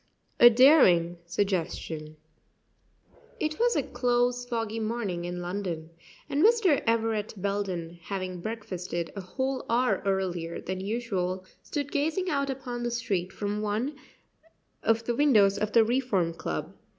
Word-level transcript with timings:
A 0.39 0.49
DARING 0.49 1.19
SUGGESTION. 1.27 2.17
[Illustration: 3.37 3.37
9159] 3.39 3.45
It 3.47 3.59
was 3.59 3.75
a 3.75 3.93
close 3.93 4.45
foggy 4.47 4.79
morning 4.79 5.25
in 5.25 5.41
London, 5.43 5.91
and 6.27 6.43
Mr. 6.43 6.81
Everett 6.87 7.35
Belden, 7.39 7.99
having 8.05 8.41
breakfasted 8.41 9.13
a 9.15 9.21
whole 9.21 9.63
hour 9.69 10.01
earlier 10.03 10.59
than 10.59 10.81
usual, 10.81 11.45
stood 11.61 11.91
gazing 11.91 12.31
out 12.31 12.49
upon 12.49 12.81
the 12.81 12.89
street 12.89 13.31
from 13.31 13.61
one 13.61 13.93
of 14.81 15.03
the 15.03 15.13
windows 15.15 15.59
of 15.59 15.71
the 15.73 15.83
Reform 15.85 16.33
Club. 16.33 16.73